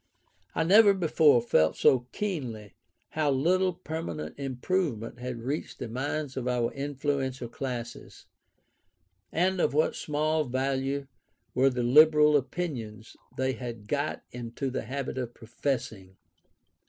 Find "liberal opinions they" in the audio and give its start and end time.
11.83-13.53